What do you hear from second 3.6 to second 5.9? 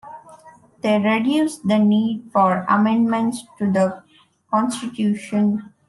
the constitution.